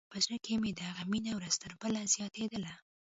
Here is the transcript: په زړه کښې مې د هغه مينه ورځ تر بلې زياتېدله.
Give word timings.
په 0.11 0.17
زړه 0.23 0.37
کښې 0.45 0.55
مې 0.61 0.71
د 0.73 0.79
هغه 0.89 1.03
مينه 1.11 1.31
ورځ 1.37 1.53
تر 1.63 1.71
بلې 1.81 2.03
زياتېدله. 2.15 2.73